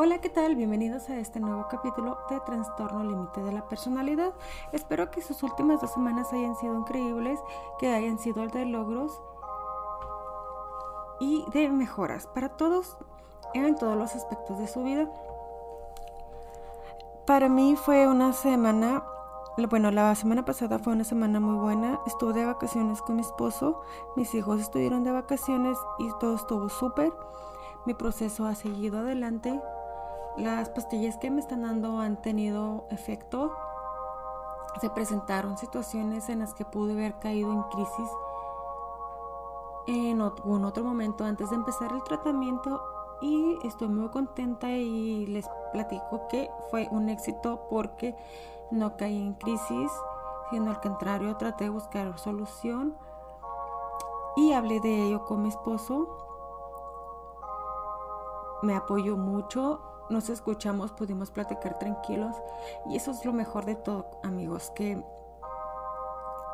[0.00, 0.54] Hola, ¿qué tal?
[0.54, 4.32] Bienvenidos a este nuevo capítulo de Trastorno Límite de la Personalidad.
[4.70, 7.40] Espero que sus últimas dos semanas hayan sido increíbles,
[7.80, 9.20] que hayan sido de logros
[11.18, 12.96] y de mejoras para todos
[13.54, 15.10] en todos los aspectos de su vida.
[17.26, 19.02] Para mí fue una semana,
[19.68, 21.98] bueno, la semana pasada fue una semana muy buena.
[22.06, 23.82] Estuve de vacaciones con mi esposo,
[24.14, 27.12] mis hijos estuvieron de vacaciones y todo estuvo súper.
[27.84, 29.60] Mi proceso ha seguido adelante
[30.36, 33.52] las pastillas que me están dando han tenido efecto.
[34.80, 38.08] Se presentaron situaciones en las que pude haber caído en crisis
[39.88, 42.82] en algún otro momento antes de empezar el tratamiento
[43.22, 48.14] y estoy muy contenta y les platico que fue un éxito porque
[48.70, 49.90] no caí en crisis,
[50.50, 52.96] sino al contrario traté de buscar solución
[54.36, 56.06] y hablé de ello con mi esposo.
[58.62, 62.34] Me apoyó mucho nos escuchamos, pudimos platicar tranquilos
[62.86, 65.02] y eso es lo mejor de todo, amigos, que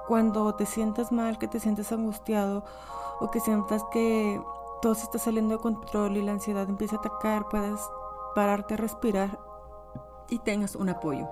[0.06, 2.64] cuando te sientas mal, que te sientes angustiado
[3.20, 4.40] o que sientas que
[4.82, 7.80] todo se está saliendo de control y la ansiedad empieza a atacar, puedes
[8.34, 9.38] pararte a respirar
[10.28, 11.28] y tengas un apoyo.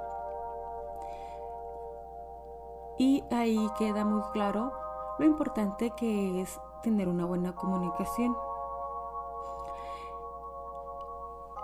[2.98, 4.72] Y ahí queda muy claro
[5.18, 8.36] lo importante que es tener una buena comunicación.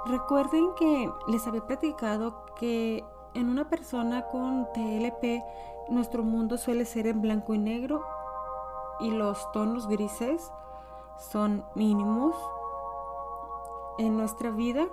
[0.06, 3.04] Recuerden que les había platicado que
[3.34, 5.42] en una persona con TLP
[5.90, 8.02] nuestro mundo suele ser en blanco y negro
[9.00, 10.50] y los tonos grises
[11.18, 12.34] son mínimos
[13.98, 14.86] en nuestra vida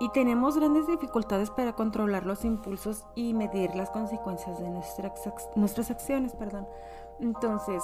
[0.00, 5.12] y tenemos grandes dificultades para controlar los impulsos y medir las consecuencias de nuestras,
[5.56, 6.32] nuestras acciones.
[6.34, 6.66] Perdón.
[7.20, 7.82] Entonces,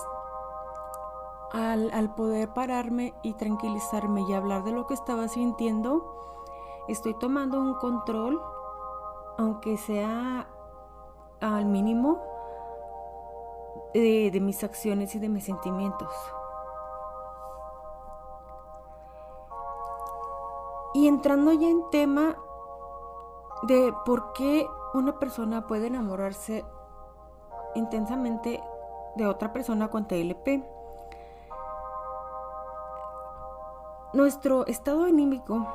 [1.53, 6.15] al, poder pararme y tranquilizarme y hablar de lo que estaba sintiendo,
[6.89, 8.41] estoy tomando un control,
[9.39, 10.49] aunque sea
[11.41, 12.21] al mínimo,
[13.95, 16.12] de, de, mis acciones y de mis sentimientos.
[20.95, 22.37] Y entrando ya en tema
[23.63, 26.65] de por qué una persona puede enamorarse
[27.75, 28.63] intensamente
[29.17, 30.76] de otra persona con TLP.
[34.12, 35.67] Nuestro estado anímico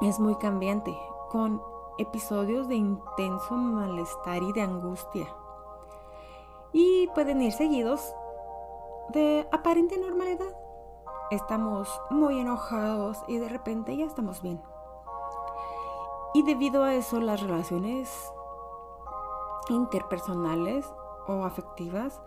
[0.00, 0.98] es muy cambiante,
[1.30, 1.62] con
[1.96, 5.28] episodios de intenso malestar y de angustia.
[6.72, 8.14] Y pueden ir seguidos
[9.10, 10.56] de aparente normalidad.
[11.30, 14.60] Estamos muy enojados y de repente ya estamos bien.
[16.34, 18.10] Y debido a eso las relaciones
[19.68, 20.84] interpersonales
[21.28, 22.20] o afectivas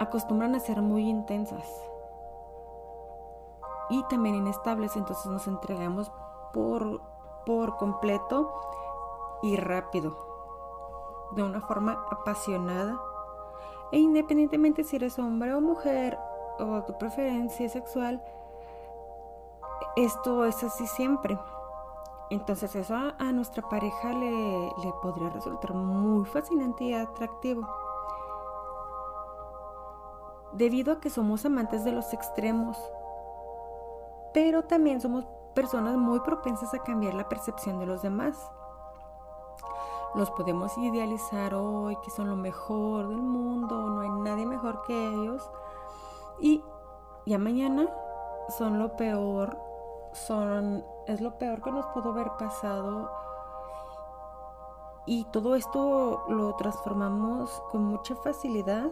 [0.00, 1.64] acostumbran a ser muy intensas
[3.90, 6.10] y también inestables, entonces nos entregamos
[6.52, 7.00] por,
[7.46, 8.52] por completo
[9.42, 10.16] y rápido,
[11.32, 13.00] de una forma apasionada.
[13.92, 16.18] E independientemente si eres hombre o mujer
[16.58, 18.22] o tu preferencia sexual,
[19.96, 21.38] esto es así siempre.
[22.30, 27.66] Entonces eso a, nuestra pareja le, le podría resultar muy fascinante y atractivo.
[30.52, 32.76] Debido a que somos amantes de los extremos,
[34.32, 38.36] pero también somos personas muy propensas a cambiar la percepción de los demás.
[40.14, 45.08] Los podemos idealizar hoy, que son lo mejor del mundo, no hay nadie mejor que
[45.08, 45.50] ellos.
[46.40, 46.62] Y
[47.26, 47.88] ya mañana
[48.56, 49.58] son lo peor,
[50.12, 53.10] son, es lo peor que nos pudo haber pasado.
[55.06, 58.90] Y todo esto lo transformamos con mucha facilidad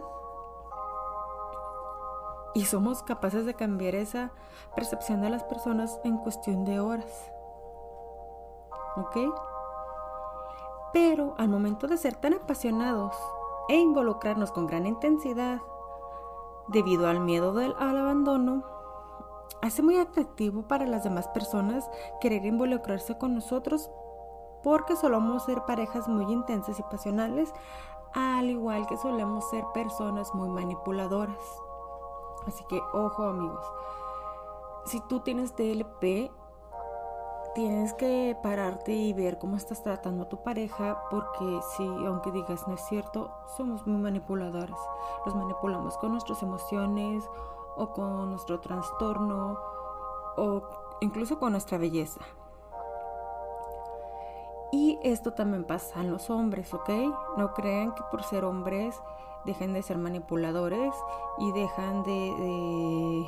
[2.53, 4.31] y somos capaces de cambiar esa
[4.75, 7.31] percepción de las personas en cuestión de horas.
[8.95, 9.17] ¿Ok?
[10.93, 13.15] Pero al momento de ser tan apasionados
[13.69, 15.61] e involucrarnos con gran intensidad,
[16.69, 18.63] debido al miedo al abandono,
[19.61, 21.89] hace muy atractivo para las demás personas
[22.21, 23.89] querer involucrarse con nosotros
[24.63, 27.53] porque solemos ser parejas muy intensas y pasionales,
[28.13, 31.37] al igual que solemos ser personas muy manipuladoras.
[32.47, 33.65] Así que ojo amigos,
[34.85, 36.31] si tú tienes TLP,
[37.53, 42.67] tienes que pararte y ver cómo estás tratando a tu pareja porque si, aunque digas
[42.67, 44.77] no es cierto, somos muy manipuladores.
[45.25, 47.23] Los manipulamos con nuestras emociones
[47.75, 49.59] o con nuestro trastorno
[50.37, 50.61] o
[51.01, 52.21] incluso con nuestra belleza.
[54.71, 56.89] Y esto también pasa en los hombres, ¿ok?
[57.37, 58.99] No crean que por ser hombres
[59.45, 60.93] dejen de ser manipuladores
[61.39, 63.25] y dejan de,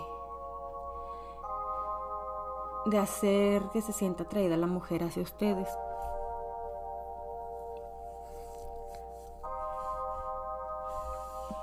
[2.88, 5.70] de, hacer que se sienta atraída la mujer hacia ustedes.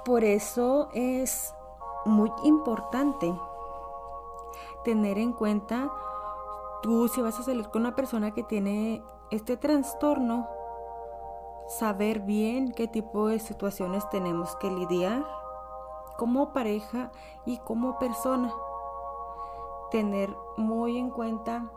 [0.06, 1.54] Por eso es
[2.06, 3.34] muy importante
[4.84, 5.90] tener en cuenta
[6.80, 10.48] tú si vas a salir con una persona que tiene este trastorno,
[11.68, 15.24] saber bien qué tipo de situaciones tenemos que lidiar
[16.16, 17.10] como pareja
[17.44, 18.52] y como persona.
[19.90, 21.70] Tener muy en cuenta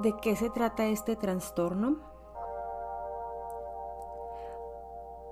[0.00, 1.96] de qué se trata este trastorno.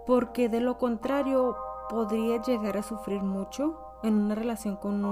[0.07, 1.57] Porque de lo contrario
[1.91, 5.03] podría llegar a sufrir mucho en una relación con,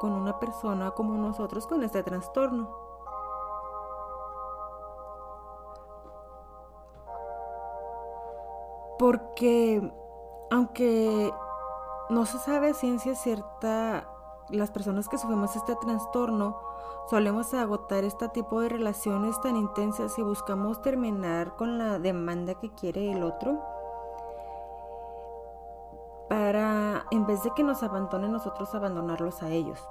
[0.00, 2.81] con una persona como nosotros con este trastorno.
[9.02, 9.92] Porque
[10.52, 11.34] aunque
[12.08, 14.08] no se sabe a ciencia cierta,
[14.48, 16.56] las personas que sufrimos este trastorno
[17.10, 22.70] solemos agotar este tipo de relaciones tan intensas y buscamos terminar con la demanda que
[22.70, 23.58] quiere el otro
[26.28, 29.84] para, en vez de que nos abandonen, nosotros abandonarlos a ellos.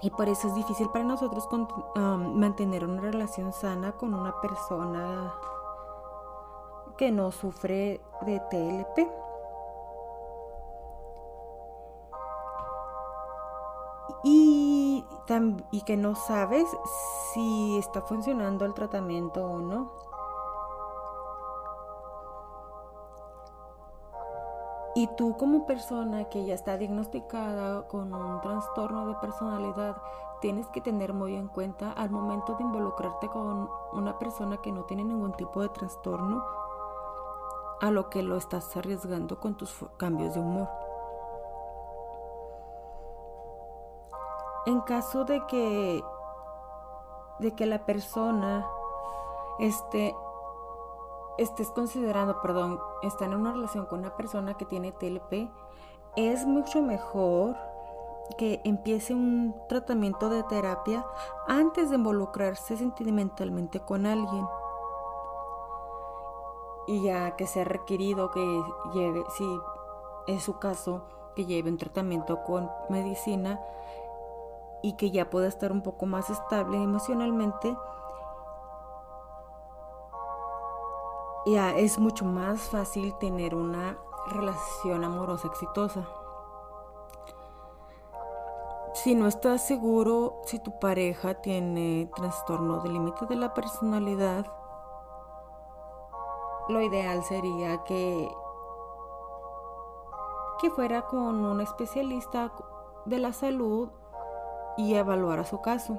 [0.00, 1.46] Y por eso es difícil para nosotros
[1.94, 5.34] mantener una relación sana con una persona
[6.98, 9.08] que no sufre de TLP.
[14.24, 15.06] Y,
[15.70, 16.66] y que no sabes
[17.32, 19.92] si está funcionando el tratamiento o no.
[24.96, 29.96] Y tú como persona que ya está diagnosticada con un trastorno de personalidad,
[30.40, 34.82] tienes que tener muy en cuenta al momento de involucrarte con una persona que no
[34.84, 36.42] tiene ningún tipo de trastorno
[37.80, 40.68] a lo que lo estás arriesgando con tus cambios de humor.
[44.66, 46.02] En caso de que
[47.38, 48.66] de que la persona
[49.60, 50.14] esté
[51.38, 55.48] estés considerando, perdón, está en una relación con una persona que tiene TLP,
[56.16, 57.56] es mucho mejor
[58.36, 61.06] que empiece un tratamiento de terapia
[61.46, 64.44] antes de involucrarse sentimentalmente con alguien
[66.88, 68.64] y ya que sea requerido que
[68.94, 69.60] lleve, si
[70.26, 71.02] es su caso,
[71.36, 73.60] que lleve un tratamiento con medicina
[74.82, 77.76] y que ya pueda estar un poco más estable emocionalmente,
[81.44, 83.98] ya es mucho más fácil tener una
[84.30, 86.08] relación amorosa exitosa.
[88.94, 94.46] Si no estás seguro si tu pareja tiene trastorno de límite de la personalidad,
[96.68, 98.30] lo ideal sería que,
[100.60, 102.52] que fuera con un especialista
[103.06, 103.88] de la salud
[104.76, 105.98] y evaluara su caso.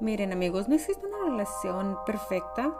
[0.00, 2.72] Miren amigos, no existe una relación perfecta.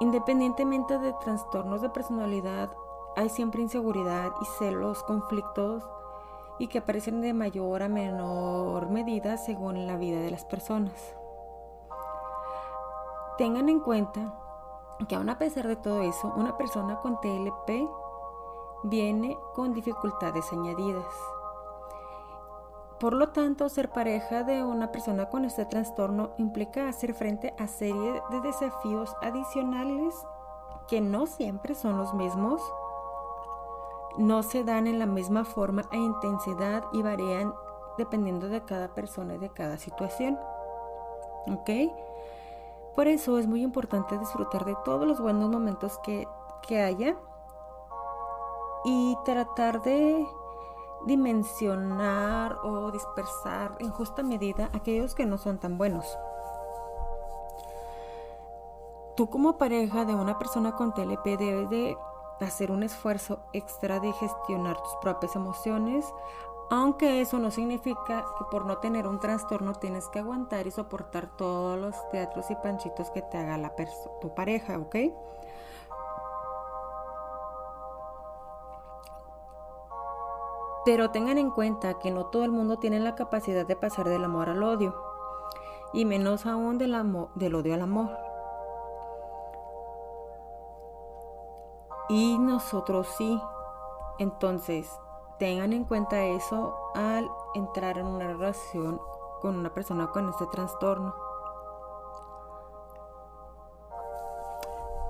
[0.00, 2.70] Independientemente de trastornos de personalidad,
[3.16, 5.88] hay siempre inseguridad y celos, conflictos
[6.58, 11.16] y que aparecen de mayor a menor medida según la vida de las personas.
[13.38, 14.34] Tengan en cuenta
[15.08, 17.88] que aún a pesar de todo eso, una persona con TLP
[18.84, 21.04] viene con dificultades añadidas.
[22.98, 27.66] Por lo tanto, ser pareja de una persona con este trastorno implica hacer frente a
[27.66, 30.14] serie de desafíos adicionales
[30.88, 32.62] que no siempre son los mismos,
[34.16, 37.52] no se dan en la misma forma e intensidad y varían
[37.98, 40.38] dependiendo de cada persona y de cada situación.
[41.48, 41.70] ¿Ok?
[42.96, 46.26] Por eso es muy importante disfrutar de todos los buenos momentos que,
[46.68, 47.14] haya
[48.84, 50.26] y tratar de
[51.06, 56.18] dimensionar o dispersar en justa medida aquellos que no son tan buenos.
[59.14, 61.96] Tú como pareja de una persona con TLP debes de
[62.40, 66.04] hacer un esfuerzo extra de gestionar tus propias emociones,
[66.70, 71.36] aunque eso no significa que por no tener un trastorno tienes que aguantar y soportar
[71.36, 73.72] todos los teatros y panchitos que te haga la
[74.20, 74.96] tu pareja, ¿ok?
[80.86, 84.22] Pero tengan en cuenta que no todo el mundo tiene la capacidad de pasar del
[84.22, 84.94] amor al odio,
[85.92, 88.16] y menos aún del, odio al amor.
[92.08, 93.40] Y nosotros sí.
[94.18, 94.88] Entonces,
[95.38, 99.00] tengan en cuenta eso al entrar en una relación
[99.40, 101.14] con una persona con este trastorno.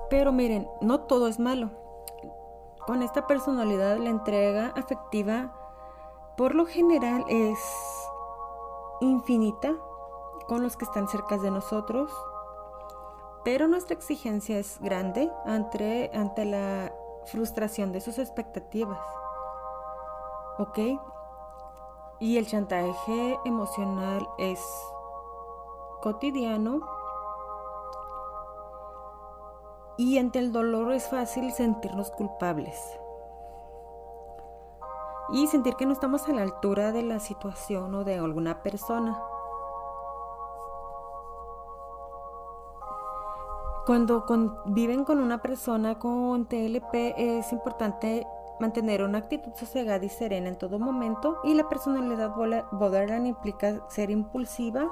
[0.09, 1.69] Pero miren, no todo es malo.
[2.85, 5.53] Con esta personalidad la entrega afectiva
[6.37, 7.59] por lo general es
[9.01, 9.75] infinita
[10.47, 12.11] con los que están cerca de nosotros,
[13.43, 16.93] pero nuestra exigencia es grande ante, ante la
[17.25, 18.99] frustración de sus expectativas.
[20.59, 20.79] ¿Ok?
[22.19, 24.59] Y el chantaje emocional es
[26.01, 26.79] cotidiano.
[29.97, 32.79] Y ante el dolor es fácil sentirnos culpables.
[35.29, 39.21] Y sentir que no estamos a la altura de la situación o de alguna persona.
[43.85, 44.25] Cuando
[44.65, 48.27] viven con una persona con TLP es importante
[48.59, 52.35] mantener una actitud sosegada y serena en todo momento y la personalidad
[52.71, 54.87] borderline implica ser impulsiva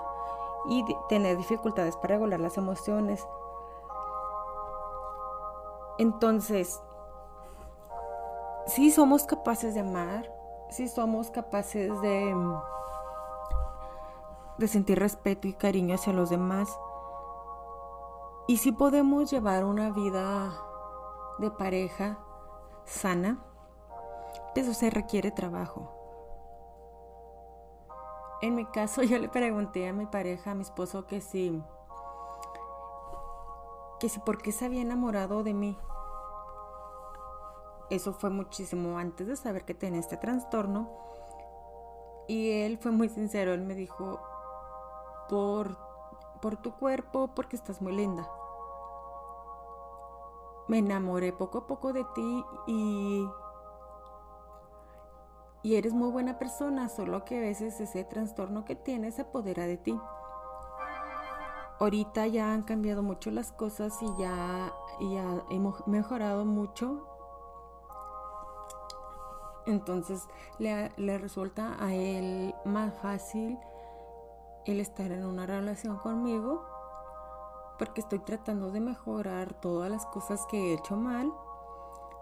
[0.69, 3.25] y tener dificultades para regular las emociones.
[5.97, 6.81] Entonces,
[8.67, 10.29] si somos capaces de amar,
[10.69, 12.35] si somos capaces de,
[14.57, 16.67] de sentir respeto y cariño hacia los demás,
[18.47, 20.53] y si podemos llevar una vida
[21.39, 22.19] de pareja
[22.83, 23.39] sana,
[24.55, 25.91] eso se requiere trabajo.
[28.41, 31.63] En mi caso, yo le pregunté a mi pareja, a mi esposo, que si,
[33.99, 35.77] que si por qué se había enamorado de mí.
[37.89, 40.89] Eso fue muchísimo antes de saber que tenía este trastorno.
[42.27, 44.19] Y él fue muy sincero, él me dijo,
[45.29, 45.77] por,
[46.41, 48.27] por tu cuerpo, porque estás muy linda.
[50.67, 53.27] Me enamoré poco a poco de ti y
[55.65, 59.65] y eres muy buena persona, solo que a veces ese trastorno que tienes se apodera
[59.65, 59.99] de ti.
[61.79, 64.71] Ahorita ya han cambiado mucho las cosas y ya,
[65.49, 67.07] hemos mejorado mucho.
[69.65, 70.27] Entonces
[70.59, 73.57] le, le resulta a él más fácil
[74.67, 76.63] el estar en una relación conmigo
[77.79, 81.33] porque estoy tratando de mejorar todas las cosas que he hecho mal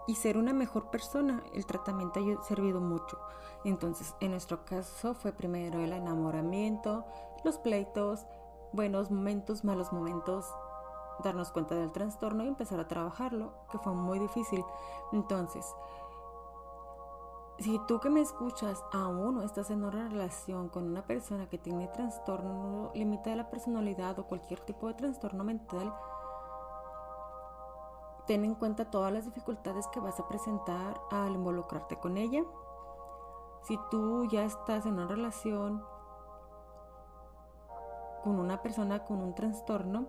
[0.06, 1.42] y ser una mejor persona.
[1.54, 3.18] El tratamiento ha servido mucho.
[3.64, 7.04] Entonces, en nuestro caso fue primero el enamoramiento,
[7.44, 8.26] los pleitos,
[8.72, 10.46] buenos momentos, malos momentos,
[11.22, 14.64] darnos cuenta del trastorno y empezar a trabajarlo, que fue muy difícil.
[15.12, 15.64] Entonces,
[17.58, 21.56] si tú que me escuchas aún no estás en una relación con una persona que
[21.56, 25.94] tiene trastorno límite de la personalidad o cualquier tipo de trastorno mental,
[28.26, 32.42] ten en cuenta todas las dificultades que vas a presentar al involucrarte con ella.
[33.62, 35.82] Si tú ya estás en una relación
[38.22, 40.06] con una persona con un trastorno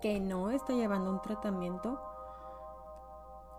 [0.00, 1.98] que no está llevando un tratamiento,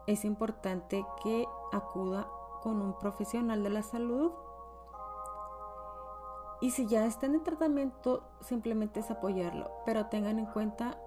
[0.08, 2.28] es importante que acuda
[2.62, 4.32] con un profesional de la salud.
[6.62, 9.72] Y si ya está en tratamiento, simplemente es apoyarlo.
[9.86, 10.98] Pero tengan en cuenta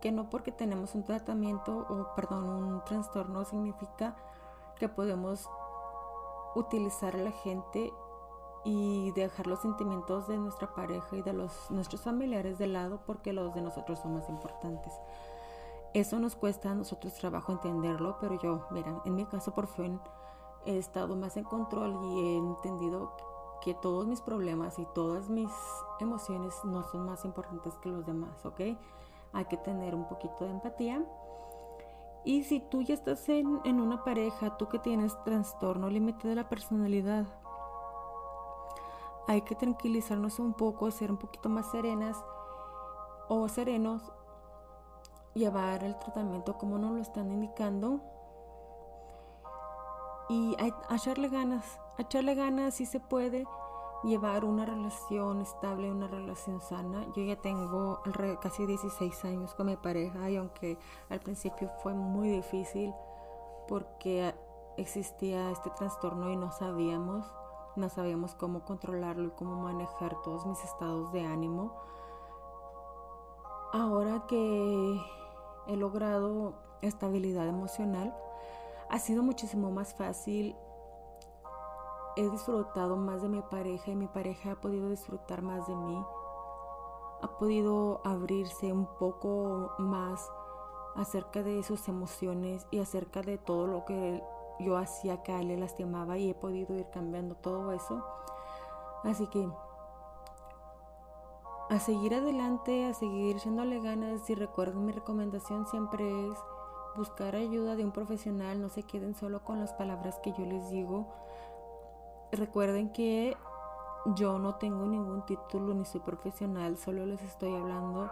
[0.00, 4.16] que no porque tenemos un tratamiento o perdón, un trastorno significa
[4.78, 5.48] que podemos
[6.54, 7.92] utilizar a la gente
[8.64, 13.32] y dejar los sentimientos de nuestra pareja y de los nuestros familiares de lado porque
[13.32, 14.92] los de nosotros son más importantes.
[15.94, 20.00] Eso nos cuesta a nosotros trabajo entenderlo, pero yo, mira, en mi caso por fin
[20.66, 23.12] he estado más en control y he entendido
[23.60, 25.50] que todos mis problemas y todas mis
[26.00, 28.60] emociones no son más importantes que los demás, ¿ok?
[29.32, 31.04] Hay que tener un poquito de empatía.
[32.24, 36.34] Y si tú ya estás en, en una pareja, tú que tienes trastorno límite de
[36.34, 37.26] la personalidad,
[39.26, 42.16] hay que tranquilizarnos un poco, ser un poquito más serenas
[43.28, 44.12] o serenos,
[45.34, 48.00] llevar el tratamiento como nos lo están indicando
[50.28, 53.44] y a echarle ganas, echarle ganas si se puede
[54.02, 57.06] llevar una relación estable, una relación sana.
[57.14, 58.00] Yo ya tengo
[58.40, 60.78] casi 16 años con mi pareja y aunque
[61.08, 62.92] al principio fue muy difícil
[63.68, 64.34] porque
[64.76, 67.26] existía este trastorno y no sabíamos,
[67.76, 71.74] no sabíamos cómo controlarlo y cómo manejar todos mis estados de ánimo.
[73.72, 75.00] Ahora que
[75.68, 78.16] he logrado estabilidad emocional,
[78.88, 80.56] ha sido muchísimo más fácil
[82.16, 86.04] he disfrutado más de mi pareja y mi pareja ha podido disfrutar más de mí.
[87.22, 90.30] Ha podido abrirse un poco más
[90.96, 94.22] acerca de sus emociones y acerca de todo lo que
[94.58, 98.04] yo hacía que a él le lastimaba y he podido ir cambiando todo eso.
[99.04, 99.48] Así que
[101.70, 106.36] a seguir adelante, a seguir echándole ganas y recuerden mi recomendación siempre es
[106.96, 110.68] buscar ayuda de un profesional, no se queden solo con las palabras que yo les
[110.70, 111.06] digo.
[112.32, 113.36] Recuerden que
[114.14, 118.10] yo no tengo ningún título ni soy profesional, solo les estoy hablando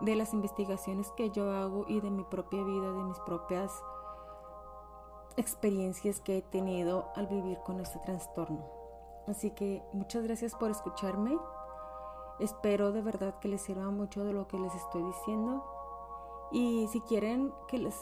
[0.00, 3.70] de las investigaciones que yo hago y de mi propia vida, de mis propias
[5.36, 8.64] experiencias que he tenido al vivir con este trastorno.
[9.28, 11.38] Así que muchas gracias por escucharme.
[12.40, 15.64] Espero de verdad que les sirva mucho de lo que les estoy diciendo.
[16.50, 17.94] Y si quieren que les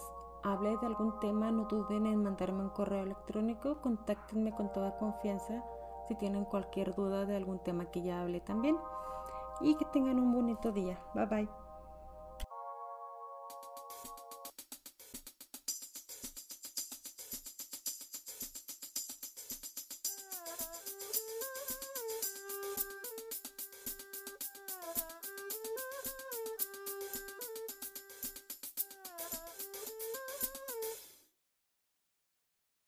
[0.53, 3.81] hable de algún tema, no duden en mandarme un correo electrónico.
[3.81, 5.63] Contáctenme con toda confianza
[6.07, 8.77] si tienen cualquier duda de algún tema que ya hable también.
[9.61, 10.99] Y que tengan un bonito día.
[11.15, 11.66] Bye bye.